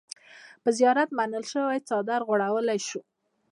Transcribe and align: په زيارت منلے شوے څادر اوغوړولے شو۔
په 0.63 0.69
زيارت 0.77 1.09
منلے 1.17 1.45
شوے 1.51 1.77
څادر 1.87 2.19
اوغوړولے 2.23 2.77
شو۔ 2.87 2.99